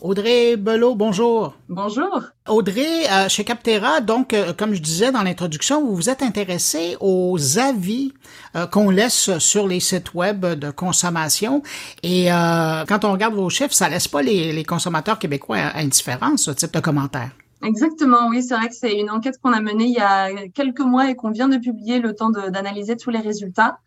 Audrey 0.00 0.56
Belot, 0.56 0.94
bonjour. 0.94 1.54
Bonjour. 1.68 2.22
Audrey, 2.46 3.10
euh, 3.10 3.28
chez 3.28 3.42
Captera, 3.42 4.00
donc, 4.00 4.32
euh, 4.32 4.52
comme 4.56 4.72
je 4.72 4.80
disais 4.80 5.10
dans 5.10 5.24
l'introduction, 5.24 5.84
vous 5.84 5.96
vous 5.96 6.08
êtes 6.08 6.22
intéressé 6.22 6.96
aux 7.00 7.58
avis 7.58 8.12
euh, 8.54 8.68
qu'on 8.68 8.90
laisse 8.90 9.36
sur 9.38 9.66
les 9.66 9.80
sites 9.80 10.14
web 10.14 10.46
de 10.46 10.70
consommation. 10.70 11.64
Et 12.04 12.28
quand 12.28 13.04
on 13.04 13.10
regarde 13.10 13.34
vos 13.34 13.50
chiffres, 13.50 13.74
ça 13.74 13.88
laisse 13.88 14.06
pas 14.06 14.22
les, 14.22 14.62
consommateurs 14.62 15.18
québécois 15.18 15.58
indifférents, 15.74 16.36
ce 16.36 16.52
type 16.52 16.74
de 16.74 16.80
commentaires. 16.80 17.32
Exactement, 17.64 18.28
oui, 18.28 18.44
c'est 18.44 18.54
vrai 18.54 18.68
que 18.68 18.76
c'est 18.76 19.00
une 19.00 19.10
enquête 19.10 19.34
qu'on 19.42 19.52
a 19.52 19.60
menée 19.60 19.86
il 19.86 19.94
y 19.94 19.98
a 19.98 20.28
quelques 20.54 20.78
mois 20.78 21.10
et 21.10 21.16
qu'on 21.16 21.32
vient 21.32 21.48
de 21.48 21.56
publier 21.56 21.98
le 21.98 22.14
temps 22.14 22.30
d'analyser 22.30 22.96
tous 22.96 23.10
les 23.10 23.18
résultats. 23.18 23.80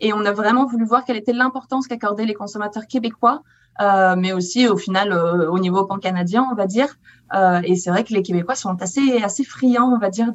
Et 0.00 0.12
on 0.12 0.24
a 0.24 0.32
vraiment 0.32 0.66
voulu 0.66 0.84
voir 0.84 1.04
quelle 1.04 1.16
était 1.16 1.32
l'importance 1.32 1.86
qu'accordaient 1.86 2.26
les 2.26 2.34
consommateurs 2.34 2.86
québécois 2.86 3.42
euh, 3.80 4.14
mais 4.16 4.32
aussi 4.32 4.68
au 4.68 4.76
final 4.76 5.12
euh, 5.12 5.50
au 5.50 5.58
niveau 5.58 5.84
pan-canadien, 5.84 6.46
on 6.50 6.54
va 6.54 6.66
dire. 6.66 6.96
Euh, 7.34 7.60
et 7.64 7.74
c'est 7.74 7.90
vrai 7.90 8.04
que 8.04 8.12
les 8.12 8.22
Québécois 8.22 8.54
sont 8.54 8.80
assez, 8.80 9.22
assez 9.22 9.44
friands, 9.44 9.92
on 9.92 9.98
va 9.98 10.10
dire, 10.10 10.32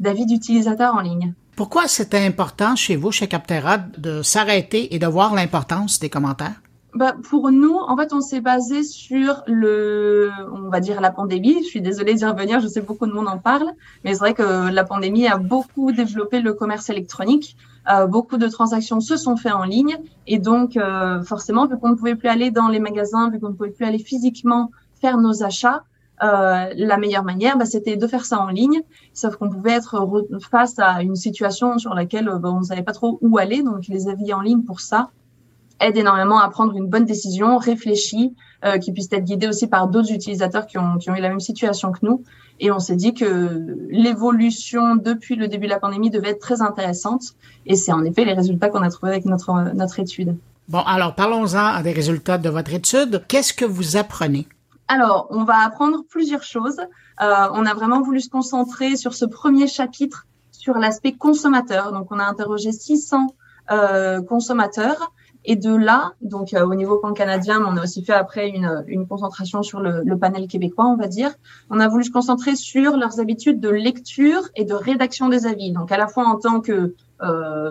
d'avis 0.00 0.26
d'utilisateurs 0.26 0.94
en 0.94 1.00
ligne. 1.00 1.34
Pourquoi 1.56 1.86
c'était 1.88 2.24
important 2.24 2.74
chez 2.74 2.96
vous, 2.96 3.12
chez 3.12 3.28
Captera, 3.28 3.78
de 3.78 4.22
s'arrêter 4.22 4.94
et 4.94 4.98
de 4.98 5.06
voir 5.06 5.34
l'importance 5.34 5.98
des 5.98 6.08
commentaires? 6.08 6.60
bah, 6.94 7.16
pour 7.28 7.50
nous, 7.50 7.74
en 7.74 7.96
fait, 7.96 8.12
on 8.12 8.20
s'est 8.20 8.40
basé 8.40 8.84
sur 8.84 9.42
le, 9.48 10.30
on 10.52 10.68
va 10.68 10.78
dire 10.78 11.00
la 11.00 11.10
pandémie. 11.10 11.56
Je 11.64 11.66
suis 11.66 11.80
désolée 11.80 12.14
d'y 12.14 12.24
revenir, 12.24 12.60
je 12.60 12.68
sais 12.68 12.80
beaucoup 12.80 13.08
de 13.08 13.12
monde 13.12 13.26
en 13.26 13.38
parle, 13.38 13.72
mais 14.04 14.12
c'est 14.12 14.20
vrai 14.20 14.32
que 14.32 14.70
la 14.70 14.84
pandémie 14.84 15.26
a 15.26 15.36
beaucoup 15.36 15.90
développé 15.90 16.40
le 16.40 16.54
commerce 16.54 16.90
électronique. 16.90 17.56
Euh, 17.90 18.06
beaucoup 18.06 18.38
de 18.38 18.48
transactions 18.48 19.00
se 19.00 19.16
sont 19.16 19.36
faites 19.36 19.52
en 19.52 19.64
ligne 19.64 19.98
et 20.26 20.38
donc 20.38 20.76
euh, 20.76 21.22
forcément, 21.22 21.66
vu 21.66 21.78
qu'on 21.78 21.90
ne 21.90 21.94
pouvait 21.94 22.14
plus 22.14 22.28
aller 22.28 22.50
dans 22.50 22.68
les 22.68 22.78
magasins, 22.78 23.28
vu 23.30 23.38
qu'on 23.38 23.50
ne 23.50 23.54
pouvait 23.54 23.70
plus 23.70 23.84
aller 23.84 23.98
physiquement 23.98 24.70
faire 25.00 25.18
nos 25.18 25.42
achats, 25.42 25.84
euh, 26.22 26.72
la 26.74 26.96
meilleure 26.96 27.24
manière, 27.24 27.58
bah, 27.58 27.66
c'était 27.66 27.96
de 27.96 28.06
faire 28.06 28.24
ça 28.24 28.40
en 28.40 28.48
ligne. 28.48 28.82
Sauf 29.12 29.36
qu'on 29.36 29.50
pouvait 29.50 29.72
être 29.72 30.24
face 30.50 30.78
à 30.78 31.02
une 31.02 31.16
situation 31.16 31.76
sur 31.76 31.92
laquelle 31.92 32.30
bah, 32.40 32.50
on 32.50 32.60
ne 32.60 32.64
savait 32.64 32.82
pas 32.82 32.92
trop 32.92 33.18
où 33.20 33.36
aller, 33.36 33.62
donc 33.62 33.86
les 33.88 34.08
avis 34.08 34.32
en 34.32 34.40
ligne 34.40 34.62
pour 34.62 34.80
ça 34.80 35.10
aident 35.80 35.98
énormément 35.98 36.38
à 36.38 36.48
prendre 36.48 36.74
une 36.76 36.88
bonne 36.88 37.04
décision, 37.04 37.58
réfléchie, 37.58 38.34
euh, 38.64 38.78
qui 38.78 38.92
puisse 38.92 39.08
être 39.12 39.24
guidée 39.24 39.48
aussi 39.48 39.66
par 39.66 39.88
d'autres 39.88 40.12
utilisateurs 40.12 40.66
qui 40.66 40.78
ont, 40.78 40.96
qui 40.98 41.10
ont 41.10 41.16
eu 41.16 41.20
la 41.20 41.28
même 41.28 41.40
situation 41.40 41.92
que 41.92 41.98
nous. 42.02 42.22
Et 42.60 42.70
on 42.70 42.78
s'est 42.78 42.96
dit 42.96 43.14
que 43.14 43.76
l'évolution 43.90 44.96
depuis 44.96 45.34
le 45.34 45.48
début 45.48 45.66
de 45.66 45.72
la 45.72 45.80
pandémie 45.80 46.10
devait 46.10 46.30
être 46.30 46.40
très 46.40 46.62
intéressante. 46.62 47.34
Et 47.66 47.76
c'est 47.76 47.92
en 47.92 48.04
effet 48.04 48.24
les 48.24 48.32
résultats 48.32 48.68
qu'on 48.68 48.82
a 48.82 48.90
trouvés 48.90 49.12
avec 49.12 49.24
notre, 49.24 49.52
notre 49.74 50.00
étude. 50.00 50.36
Bon, 50.68 50.80
alors 50.80 51.14
parlons-en 51.14 51.82
des 51.82 51.92
résultats 51.92 52.38
de 52.38 52.48
votre 52.48 52.72
étude. 52.72 53.22
Qu'est-ce 53.28 53.52
que 53.52 53.64
vous 53.64 53.96
apprenez? 53.96 54.46
Alors, 54.88 55.26
on 55.30 55.44
va 55.44 55.64
apprendre 55.64 56.04
plusieurs 56.08 56.42
choses. 56.42 56.80
Euh, 57.22 57.48
on 57.52 57.66
a 57.66 57.74
vraiment 57.74 58.02
voulu 58.02 58.20
se 58.20 58.28
concentrer 58.28 58.96
sur 58.96 59.14
ce 59.14 59.24
premier 59.24 59.66
chapitre 59.66 60.26
sur 60.52 60.74
l'aspect 60.78 61.12
consommateur. 61.12 61.92
Donc, 61.92 62.08
on 62.10 62.18
a 62.18 62.24
interrogé 62.24 62.72
600 62.72 63.26
euh, 63.70 64.22
consommateurs 64.22 65.12
et 65.44 65.56
de 65.56 65.74
là, 65.74 66.12
donc 66.22 66.54
euh, 66.54 66.66
au 66.66 66.74
niveau 66.74 66.98
pan-canadien, 66.98 67.62
on 67.66 67.76
a 67.76 67.82
aussi 67.82 68.02
fait 68.02 68.14
après 68.14 68.48
une, 68.48 68.84
une 68.86 69.06
concentration 69.06 69.62
sur 69.62 69.80
le, 69.80 70.02
le, 70.02 70.18
panel 70.18 70.48
québécois, 70.48 70.86
on 70.86 70.96
va 70.96 71.06
dire. 71.06 71.30
On 71.70 71.80
a 71.80 71.88
voulu 71.88 72.04
se 72.04 72.10
concentrer 72.10 72.56
sur 72.56 72.96
leurs 72.96 73.20
habitudes 73.20 73.60
de 73.60 73.68
lecture 73.68 74.40
et 74.56 74.64
de 74.64 74.74
rédaction 74.74 75.28
des 75.28 75.46
avis. 75.46 75.72
Donc 75.72 75.92
à 75.92 75.98
la 75.98 76.08
fois 76.08 76.26
en 76.26 76.36
tant 76.36 76.60
que 76.60 76.94
euh, 77.22 77.70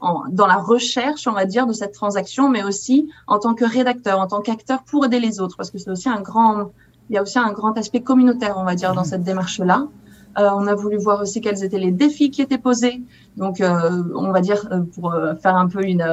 en, 0.00 0.22
dans 0.30 0.46
la 0.46 0.56
recherche, 0.56 1.26
on 1.26 1.32
va 1.32 1.44
dire, 1.44 1.66
de 1.66 1.72
cette 1.72 1.92
transaction, 1.92 2.48
mais 2.48 2.62
aussi 2.62 3.10
en 3.26 3.38
tant 3.38 3.54
que 3.54 3.64
rédacteur, 3.64 4.20
en 4.20 4.26
tant 4.26 4.40
qu'acteur 4.40 4.82
pour 4.84 5.04
aider 5.04 5.20
les 5.20 5.40
autres, 5.40 5.56
parce 5.56 5.70
que 5.70 5.78
c'est 5.78 5.90
aussi 5.90 6.08
un 6.08 6.20
grand, 6.20 6.70
il 7.10 7.16
y 7.16 7.18
a 7.18 7.22
aussi 7.22 7.38
un 7.38 7.52
grand 7.52 7.76
aspect 7.76 8.00
communautaire, 8.00 8.54
on 8.56 8.64
va 8.64 8.74
dire, 8.74 8.94
dans 8.94 9.02
mmh. 9.02 9.06
cette 9.06 9.22
démarche-là. 9.22 9.88
Euh, 10.38 10.50
on 10.54 10.66
a 10.66 10.74
voulu 10.74 10.98
voir 10.98 11.20
aussi 11.20 11.40
quels 11.40 11.64
étaient 11.64 11.78
les 11.78 11.90
défis 11.90 12.30
qui 12.30 12.42
étaient 12.42 12.58
posés. 12.58 13.02
Donc, 13.36 13.60
euh, 13.60 14.02
on 14.14 14.30
va 14.30 14.40
dire 14.40 14.68
euh, 14.70 14.82
pour 14.82 15.14
faire 15.42 15.56
un 15.56 15.68
peu 15.68 15.84
une, 15.84 16.06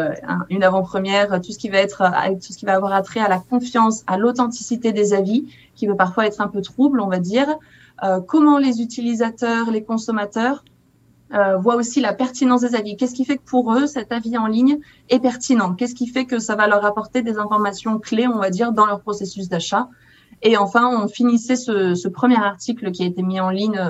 une 0.50 0.64
avant-première, 0.64 1.42
tout 1.42 1.52
ce 1.52 1.60
qui 1.60 1.70
va 1.70 1.80
être, 1.80 2.04
tout 2.36 2.54
ce 2.54 2.58
qui 2.58 2.66
va 2.66 2.76
avoir 2.76 2.94
attrait 2.94 3.20
à 3.20 3.28
la 3.28 3.40
confiance, 3.40 4.04
à 4.08 4.18
l'authenticité 4.18 4.92
des 4.92 5.14
avis, 5.14 5.46
qui 5.76 5.88
peut 5.88 5.96
parfois 5.96 6.26
être 6.26 6.42
un 6.42 6.48
peu 6.48 6.62
trouble, 6.62 7.02
on 7.02 7.08
va 7.08 7.20
dire. 7.20 7.48
comment 8.28 8.58
les 8.58 8.82
utilisateurs, 8.82 9.70
les 9.72 9.84
consommateurs 9.84 10.64
voient 11.60 11.76
aussi 11.76 12.00
la 12.00 12.14
pertinence 12.14 12.62
des 12.62 12.76
avis? 12.76 12.96
Qu'est-ce 12.96 13.16
qui 13.16 13.26
fait 13.26 13.38
que 13.38 13.44
pour 13.46 13.74
eux, 13.74 13.88
cet 13.88 14.12
avis 14.12 14.38
en 14.38 14.48
ligne 14.48 14.80
est 15.10 15.20
pertinent? 15.20 15.74
Qu'est-ce 15.74 15.96
qui 15.96 16.08
fait 16.08 16.26
que 16.26 16.40
ça 16.40 16.56
va 16.56 16.68
leur 16.68 16.86
apporter 16.86 17.22
des 17.22 17.38
informations 17.38 18.00
clés, 18.00 18.28
on 18.28 18.40
va 18.40 18.50
dire, 18.50 18.72
dans 18.72 18.86
leur 18.86 19.02
processus 19.02 19.50
d'achat? 19.50 19.90
Et 20.46 20.58
enfin, 20.58 20.88
on 20.88 21.08
finissait 21.08 21.58
ce, 21.58 21.96
ce, 21.96 22.08
premier 22.08 22.38
article 22.38 22.92
qui 22.92 23.04
a 23.04 23.08
été 23.08 23.22
mis 23.24 23.40
en 23.42 23.50
ligne 23.50 23.82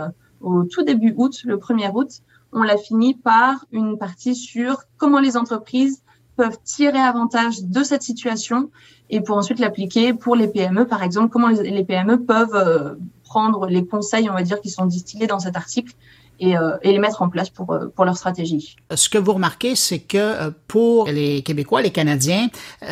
au 0.42 0.64
tout 0.64 0.84
début 0.84 1.14
août, 1.18 1.42
le 1.44 1.58
1er 1.58 1.92
août, 1.94 2.22
on 2.54 2.64
l'a 2.64 2.78
fini 2.78 3.14
par 3.14 3.66
une 3.72 3.98
partie 3.98 4.36
sur 4.36 4.84
comment 4.98 5.20
les 5.20 5.36
entreprises 5.38 6.02
peuvent 6.38 6.58
tirer 6.64 7.00
avantage 7.00 7.64
de 7.64 7.84
cette 7.84 8.02
situation 8.02 8.70
et 9.10 9.22
pour 9.22 9.38
ensuite 9.38 9.60
l'appliquer 9.60 10.14
pour 10.14 10.36
les 10.36 10.48
PME, 10.48 10.88
par 10.88 11.04
exemple, 11.04 11.30
comment 11.30 11.50
les, 11.50 11.84
PME 11.84 12.24
peuvent 12.24 12.56
euh, 12.56 12.96
prendre 13.24 13.68
les 13.68 13.86
conseils, 13.86 14.30
on 14.30 14.34
va 14.34 14.44
dire, 14.44 14.62
qui 14.62 14.70
sont 14.70 14.86
distillés 14.86 15.28
dans 15.28 15.40
cet 15.40 15.56
article 15.56 15.94
et, 16.40 16.58
euh, 16.58 16.78
et 16.82 16.92
les 16.92 17.00
mettre 17.00 17.22
en 17.22 17.30
place 17.30 17.50
pour, 17.50 17.72
euh, 17.72 17.88
pour 17.88 18.06
leur 18.06 18.18
stratégie. 18.18 18.76
Ce 18.94 19.10
que 19.10 19.18
vous 19.18 19.34
remarquez, 19.34 19.76
c'est 19.76 20.00
que 20.00 20.50
pour 20.68 21.08
les 21.08 21.42
Québécois, 21.44 21.82
les 21.82 21.92
Canadiens, 21.92 22.48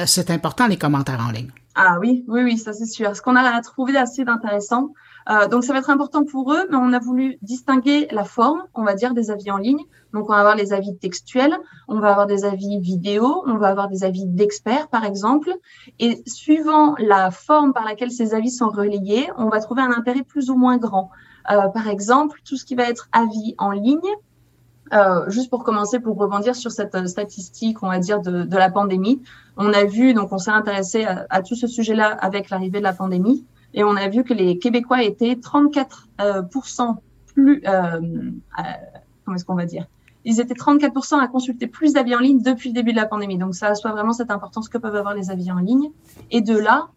c'est 0.05 0.29
important 0.29 0.67
les 0.67 0.77
commentaires 0.77 1.25
en 1.27 1.31
ligne. 1.31 1.51
Ah 1.75 1.97
oui, 1.99 2.23
oui, 2.27 2.43
oui, 2.43 2.57
ça 2.57 2.73
c'est 2.73 2.85
sûr. 2.85 3.15
Ce 3.15 3.21
qu'on 3.21 3.35
a 3.35 3.61
trouvé 3.61 3.97
assez 3.97 4.23
intéressant, 4.27 4.91
euh, 5.29 5.47
donc, 5.47 5.63
ça 5.63 5.73
va 5.73 5.79
être 5.79 5.89
important 5.89 6.25
pour 6.25 6.51
eux, 6.53 6.67
mais 6.69 6.75
on 6.75 6.91
a 6.91 6.99
voulu 6.99 7.37
distinguer 7.41 8.07
la 8.11 8.23
forme, 8.23 8.63
on 8.73 8.83
va 8.83 8.93
dire, 8.93 9.13
des 9.13 9.31
avis 9.31 9.51
en 9.51 9.57
ligne. 9.57 9.83
Donc, 10.13 10.25
on 10.25 10.33
va 10.33 10.39
avoir 10.39 10.55
les 10.55 10.73
avis 10.73 10.97
textuels, 10.97 11.57
on 11.87 11.99
va 11.99 12.11
avoir 12.11 12.27
des 12.27 12.45
avis 12.45 12.79
vidéo, 12.79 13.43
on 13.47 13.57
va 13.57 13.69
avoir 13.69 13.87
des 13.87 14.03
avis 14.03 14.25
d'experts, 14.25 14.89
par 14.89 15.05
exemple. 15.05 15.53
Et 15.99 16.21
suivant 16.27 16.95
la 16.99 17.31
forme 17.31 17.73
par 17.73 17.85
laquelle 17.85 18.11
ces 18.11 18.33
avis 18.33 18.51
sont 18.51 18.69
relayés, 18.69 19.29
on 19.37 19.49
va 19.49 19.59
trouver 19.59 19.81
un 19.81 19.91
intérêt 19.91 20.23
plus 20.23 20.49
ou 20.49 20.55
moins 20.55 20.77
grand. 20.77 21.09
Euh, 21.51 21.67
par 21.69 21.87
exemple, 21.87 22.41
tout 22.45 22.57
ce 22.57 22.65
qui 22.65 22.75
va 22.75 22.83
être 22.83 23.07
avis 23.11 23.55
en 23.57 23.71
ligne, 23.71 23.99
euh, 24.93 25.29
juste 25.29 25.49
pour 25.49 25.63
commencer, 25.63 25.99
pour 25.99 26.17
rebondir 26.17 26.55
sur 26.55 26.71
cette 26.71 27.07
statistique, 27.07 27.81
on 27.83 27.89
va 27.89 27.99
dire, 27.99 28.21
de, 28.21 28.43
de 28.43 28.57
la 28.57 28.69
pandémie, 28.69 29.21
on 29.57 29.73
a 29.73 29.83
vu, 29.85 30.13
donc 30.13 30.31
on 30.31 30.37
s'est 30.37 30.51
intéressé 30.51 31.03
à, 31.05 31.25
à, 31.29 31.41
tout 31.41 31.55
ce 31.55 31.67
sujet-là 31.67 32.07
avec 32.07 32.49
l'arrivée 32.49 32.79
de 32.79 32.83
la 32.83 32.93
pandémie. 32.93 33.45
Et 33.73 33.83
on 33.83 33.95
a 33.95 34.07
vu 34.07 34.23
que 34.23 34.33
les 34.33 34.59
Québécois 34.59 35.03
étaient 35.03 35.35
34 35.35 36.07
euh, 36.21 36.41
plus, 37.33 37.61
euh, 37.67 37.71
euh, 37.71 38.63
comment 39.25 39.35
est-ce 39.35 39.45
qu'on 39.45 39.55
va 39.55 39.65
dire? 39.65 39.85
Ils 40.25 40.39
étaient 40.39 40.53
34% 40.53 41.19
à 41.19 41.27
consulter 41.27 41.67
plus 41.67 41.93
d'avis 41.93 42.15
en 42.15 42.19
ligne 42.19 42.41
depuis 42.41 42.69
le 42.69 42.75
début 42.75 42.91
de 42.91 42.97
la 42.97 43.05
pandémie. 43.05 43.37
Donc 43.37 43.55
ça 43.55 43.75
soit 43.75 43.91
vraiment 43.91 44.13
cette 44.13 44.31
importance 44.31 44.69
que 44.69 44.77
peuvent 44.77 44.95
avoir 44.95 45.13
les 45.13 45.31
avis 45.31 45.51
en 45.51 45.59
ligne. 45.59 45.89
Et 46.31 46.41
de 46.41 46.57
là, 46.57 46.87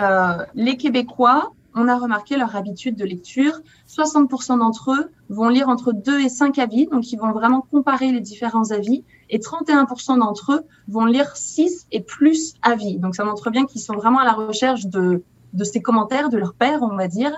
euh, 0.00 0.44
les 0.54 0.76
Québécois, 0.76 1.52
on 1.74 1.88
a 1.88 1.96
remarqué 1.96 2.36
leur 2.36 2.54
habitude 2.56 2.96
de 2.96 3.04
lecture. 3.04 3.60
60% 3.88 4.58
d'entre 4.58 4.92
eux 4.92 5.10
vont 5.28 5.48
lire 5.48 5.68
entre 5.68 5.92
2 5.92 6.20
et 6.20 6.28
5 6.28 6.58
avis, 6.58 6.86
donc 6.86 7.10
ils 7.12 7.18
vont 7.18 7.32
vraiment 7.32 7.66
comparer 7.70 8.12
les 8.12 8.20
différents 8.20 8.70
avis. 8.70 9.04
Et 9.30 9.38
31% 9.38 10.18
d'entre 10.18 10.52
eux 10.52 10.62
vont 10.88 11.04
lire 11.04 11.36
6 11.36 11.86
et 11.92 12.00
plus 12.00 12.54
avis. 12.62 12.98
Donc 12.98 13.14
ça 13.14 13.24
montre 13.24 13.50
bien 13.50 13.64
qu'ils 13.66 13.80
sont 13.80 13.94
vraiment 13.94 14.18
à 14.18 14.24
la 14.24 14.32
recherche 14.32 14.86
de 14.86 15.22
de 15.52 15.64
ces 15.64 15.82
commentaires 15.82 16.28
de 16.28 16.38
leur 16.38 16.54
père, 16.54 16.82
on 16.82 16.96
va 16.96 17.08
dire. 17.08 17.32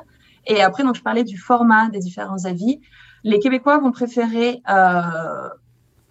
Et 0.46 0.62
après, 0.62 0.82
donc, 0.82 0.94
je 0.94 1.02
parlais 1.02 1.24
du 1.24 1.38
format 1.38 1.88
des 1.88 1.98
différents 1.98 2.44
avis. 2.44 2.80
Les 3.22 3.38
Québécois 3.38 3.78
vont 3.78 3.92
préférer, 3.92 4.62
euh, 4.68 5.48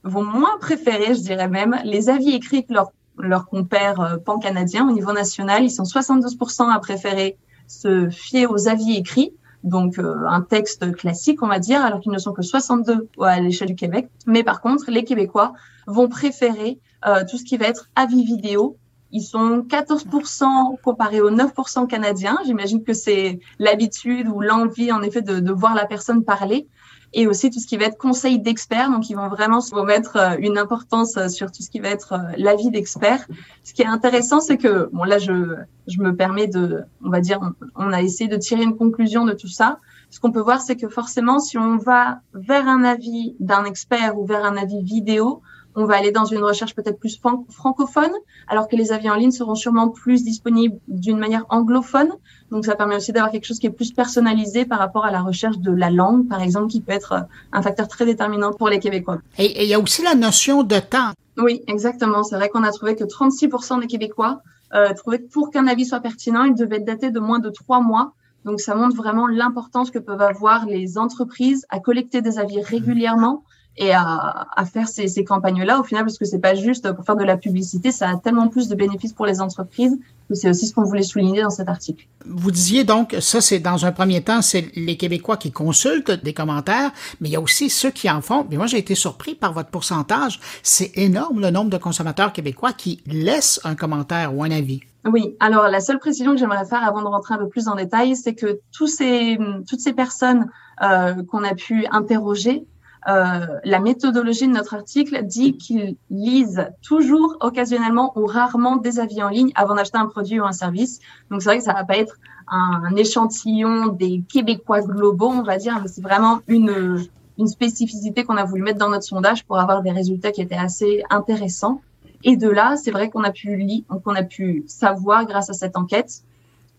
vont 0.04 0.24
moins 0.24 0.58
préférer, 0.60 1.14
je 1.14 1.22
dirais 1.22 1.48
même, 1.48 1.80
les 1.84 2.10
avis 2.10 2.32
écrits 2.32 2.66
que 2.66 2.74
leurs 2.74 2.92
leur 3.20 3.46
compères 3.46 4.00
euh, 4.00 4.18
pan-canadiens 4.18 4.90
au 4.90 4.92
niveau 4.92 5.14
national. 5.14 5.64
Ils 5.64 5.70
sont 5.70 5.84
72% 5.84 6.68
à 6.72 6.80
préférer 6.80 7.38
se 7.68 8.10
fier 8.10 8.46
aux 8.46 8.68
avis 8.68 8.96
écrits, 8.96 9.34
donc 9.64 9.98
euh, 9.98 10.26
un 10.28 10.42
texte 10.42 10.94
classique, 10.96 11.42
on 11.42 11.48
va 11.48 11.60
dire, 11.60 11.84
alors 11.84 12.00
qu'ils 12.00 12.12
ne 12.12 12.18
sont 12.18 12.34
que 12.34 12.42
62 12.42 13.08
à 13.22 13.40
l'échelle 13.40 13.70
du 13.70 13.76
Québec. 13.76 14.10
Mais 14.28 14.44
par 14.44 14.62
contre, 14.62 14.92
les 14.92 15.04
Québécois 15.04 15.54
vont 15.88 16.10
préférer 16.10 16.80
euh, 17.06 17.24
tout 17.30 17.38
ce 17.38 17.44
qui 17.44 17.58
va 17.58 17.68
être 17.68 17.90
avis 17.96 18.24
vidéo 18.24 18.78
ils 19.14 19.22
sont 19.22 19.60
14% 19.60 20.82
comparés 20.82 21.22
aux 21.22 21.30
9% 21.30 21.88
canadiens. 21.88 22.36
J'imagine 22.46 22.84
que 22.84 22.94
c'est 22.94 23.40
l'habitude 23.60 24.28
ou 24.28 24.42
l'envie, 24.42 24.92
en 24.92 25.04
effet, 25.04 25.22
de, 25.22 25.40
de, 25.40 25.52
voir 25.52 25.76
la 25.76 25.86
personne 25.86 26.24
parler. 26.24 26.68
Et 27.14 27.28
aussi 27.28 27.52
tout 27.52 27.60
ce 27.60 27.68
qui 27.68 27.78
va 27.78 27.86
être 27.86 27.98
conseil 27.98 28.40
d'experts. 28.40 28.90
Donc, 28.90 29.10
ils 29.10 29.16
vont 29.16 29.30
vraiment 29.30 29.62
se 29.62 29.76
mettre 29.86 30.18
euh, 30.18 30.36
une 30.40 30.58
importance 30.58 31.16
euh, 31.18 31.28
sur 31.28 31.52
tout 31.52 31.62
ce 31.62 31.70
qui 31.70 31.80
va 31.80 31.90
être 31.90 32.14
euh, 32.14 32.32
l'avis 32.38 32.72
d'experts. 32.72 33.28
Ce 33.64 33.74
qui 33.74 33.84
est 33.84 33.88
intéressant, 33.88 34.40
c'est 34.40 34.58
que, 34.58 34.90
bon, 34.92 35.04
là, 35.04 35.20
je, 35.20 35.56
je 35.88 36.02
me 36.02 36.16
permets 36.16 36.48
de, 36.48 36.82
on 37.04 37.10
va 37.10 37.22
dire, 37.22 37.40
on 37.76 37.94
a 37.94 38.02
essayé 38.02 38.28
de 38.30 38.38
tirer 38.38 38.64
une 38.64 38.76
conclusion 38.76 39.26
de 39.26 39.34
tout 39.34 39.48
ça. 39.48 39.80
Ce 40.10 40.20
qu'on 40.20 40.32
peut 40.32 40.42
voir, 40.42 40.62
c'est 40.62 40.76
que 40.76 40.90
forcément, 40.90 41.40
si 41.40 41.58
on 41.58 41.78
va 41.78 42.20
vers 42.34 42.68
un 42.68 42.84
avis 42.84 43.36
d'un 43.40 43.66
expert 43.66 44.18
ou 44.18 44.26
vers 44.26 44.46
un 44.46 44.58
avis 44.58 44.82
vidéo, 44.82 45.42
on 45.76 45.86
va 45.86 45.96
aller 45.96 46.12
dans 46.12 46.26
une 46.26 46.44
recherche 46.44 46.76
peut-être 46.76 47.00
plus 47.00 47.20
francophone, 47.50 48.12
alors 48.48 48.68
que 48.68 48.76
les 48.76 48.92
avis 48.92 49.10
en 49.10 49.16
ligne 49.16 49.32
seront 49.32 49.56
sûrement 49.56 49.90
plus 49.90 50.24
disponibles 50.24 50.78
d'une 50.88 51.18
manière 51.18 51.46
anglophone. 51.50 52.10
Donc, 52.52 52.66
ça 52.66 52.76
permet 52.76 52.96
aussi 52.96 53.12
d'avoir 53.12 53.32
quelque 53.32 53.46
chose 53.46 53.60
qui 53.60 53.68
est 53.68 53.72
plus 53.72 53.92
personnalisé 53.92 54.66
par 54.66 54.80
rapport 54.80 55.06
à 55.06 55.12
la 55.12 55.22
recherche 55.22 55.58
de 55.58 55.72
la 55.72 55.90
langue, 55.90 56.28
par 56.28 56.42
exemple, 56.42 56.68
qui 56.68 56.82
peut 56.82 56.92
être 56.92 57.12
euh, 57.14 57.22
un 57.52 57.62
facteur 57.62 57.88
très 57.88 58.06
déterminant 58.06 58.54
pour 58.54 58.70
les 58.70 58.80
Québécois. 58.80 59.20
Et 59.38 59.64
il 59.64 59.70
y 59.70 59.74
a 59.74 59.80
aussi 59.80 60.04
la 60.04 60.16
notion 60.16 60.64
de 60.64 60.80
temps. 60.80 61.12
Oui, 61.38 61.64
exactement. 61.68 62.24
C'est 62.24 62.36
vrai 62.36 62.50
qu'on 62.50 62.64
a 62.64 62.72
trouvé 62.72 62.96
que 62.96 63.04
36% 63.04 63.82
des 63.82 63.88
Québécois 63.88 64.42
euh, 64.76 64.94
trouvaient 64.94 65.20
que 65.20 65.32
pour 65.32 65.50
qu'un 65.50 65.68
avis 65.68 65.86
soit 65.86 66.00
pertinent, 66.00 66.44
il 66.44 66.56
devait 66.56 66.78
être 66.78 66.86
daté 66.86 67.12
de 67.12 67.20
moins 67.20 67.40
de 67.40 67.50
trois 67.50 67.82
mois. 67.82 68.14
Donc, 68.46 68.60
ça 68.60 68.76
montre 68.76 68.96
vraiment 68.96 69.26
l'importance 69.26 69.90
que 69.90 70.00
peuvent 70.00 70.22
avoir 70.22 70.66
les 70.66 70.98
entreprises 70.98 71.66
à 71.70 71.80
collecter 71.80 72.22
des 72.22 72.40
avis 72.40 72.62
régulièrement 72.62 73.44
et 73.78 73.92
à, 73.92 74.48
à 74.56 74.66
faire 74.66 74.88
ces, 74.88 75.08
ces 75.08 75.24
campagnes-là 75.24 75.80
au 75.80 75.84
final, 75.84 76.04
parce 76.04 76.18
que 76.18 76.26
c'est 76.26 76.40
pas 76.40 76.56
juste 76.56 76.92
pour 76.94 77.06
faire 77.06 77.16
de 77.16 77.24
la 77.24 77.38
publicité, 77.38 77.92
ça 77.92 78.10
a 78.10 78.18
tellement 78.18 78.48
plus 78.48 78.68
de 78.68 78.76
bénéfices 78.76 79.14
pour 79.14 79.26
les 79.26 79.42
entreprises 79.42 79.98
que 80.30 80.36
c'est 80.36 80.50
aussi 80.50 80.68
ce 80.68 80.74
qu'on 80.74 80.84
voulait 80.84 81.04
souligner 81.04 81.42
dans 81.42 81.50
cet 81.50 81.68
article. 81.68 82.08
Vous 82.26 82.52
disiez 82.52 82.84
donc, 82.84 83.16
ça 83.20 83.42
c'est 83.42 83.60
dans 83.60 83.86
un 83.86 83.92
premier 83.92 84.22
temps, 84.22 84.42
c'est 84.42 84.72
les 84.76 84.98
Québécois 84.98 85.38
qui 85.38 85.52
consultent 85.52 86.12
des 86.12 86.34
commentaires, 86.34 86.92
mais 87.20 87.30
il 87.30 87.32
y 87.32 87.36
a 87.36 87.42
aussi 87.42 87.70
ceux 87.70 87.92
qui 87.92 88.10
en 88.10 88.22
font. 88.22 88.46
Mais 88.50 88.58
moi 88.58 88.68
j'ai 88.68 88.78
été 88.78 88.96
surpris 88.96 89.36
par 89.36 89.54
votre 89.54 89.70
pourcentage. 89.70 90.40
C'est 90.62 90.98
énorme 90.98 91.42
le 91.42 91.52
nombre 91.52 91.70
de 91.70 91.78
consommateurs 91.78 92.32
québécois 92.32 92.74
qui 92.74 93.02
laissent 93.06 93.60
un 93.64 93.76
commentaire 93.76 94.36
ou 94.36 94.44
un 94.44 94.52
avis. 94.52 94.82
Oui, 95.06 95.36
alors 95.42 95.68
la 95.68 95.82
seule 95.82 96.00
précision 96.00 96.32
que 96.32 96.38
j'aimerais 96.38 96.66
faire 96.66 96.84
avant 96.84 97.02
de 97.02 97.08
rentrer 97.08 97.34
un 97.34 97.38
peu 97.38 97.50
plus 97.50 97.68
en 97.68 97.76
détail, 97.76 98.16
c'est 98.16 98.36
que 98.36 98.62
tous 98.72 98.88
ces, 98.88 99.38
toutes 99.68 99.82
ces 99.82 99.92
personnes 99.92 100.48
euh, 100.82 101.22
qu'on 101.24 101.44
a 101.44 101.56
pu 101.56 101.86
interroger 101.92 102.66
euh, 103.08 103.46
la 103.64 103.80
méthodologie 103.80 104.48
de 104.48 104.54
notre 104.54 104.76
article 104.76 105.24
dit 105.24 105.58
qu'ils 105.58 105.98
lisent 106.10 106.68
toujours, 106.82 107.38
occasionnellement 107.42 108.18
ou 108.18 108.26
rarement 108.26 108.78
des 108.78 109.00
avis 109.00 109.22
en 109.22 109.30
ligne 109.30 109.52
avant 109.56 109.76
d'acheter 109.76 109.98
un 109.98 110.06
produit 110.06 110.40
ou 110.40 110.46
un 110.46 110.54
service. 110.54 111.00
Donc 111.30 111.42
c'est 111.42 111.50
vrai 111.50 111.58
que 111.58 111.64
ça 111.64 111.74
va 111.74 111.84
pas 111.84 111.98
être 111.98 112.16
un, 112.48 112.96
échantillon 112.96 113.88
des 113.88 114.24
Québécois 114.32 114.82
globaux, 114.82 115.30
on 115.30 115.44
va 115.44 115.58
dire, 115.58 115.80
mais 115.82 115.88
c'est 115.88 116.02
vraiment 116.02 116.40
une, 116.48 117.06
une 117.38 117.48
spécificité 117.48 118.24
qu'on 118.24 118.38
a 118.38 118.46
voulu 118.46 118.62
mettre 118.62 118.80
dans 118.80 118.90
notre 118.90 119.04
sondage 119.04 119.44
pour 119.46 119.60
avoir 119.60 119.82
des 119.82 119.92
résultats 119.92 120.32
qui 120.32 120.42
étaient 120.42 120.56
assez 120.56 121.04
intéressants. 121.10 121.82
Et 122.24 122.38
de 122.38 122.50
là, 122.50 122.76
c'est 122.78 122.92
vrai 122.92 123.10
qu'on 123.10 123.24
a 123.24 123.32
pu 123.32 123.58
lire, 123.58 123.84
qu'on 124.04 124.16
a 124.16 124.24
pu 124.24 124.64
savoir 124.68 125.26
grâce 125.26 125.50
à 125.50 125.54
cette 125.54 125.76
enquête 125.76 126.24